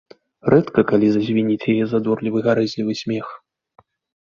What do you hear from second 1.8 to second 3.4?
задорны, гарэзлівы смех.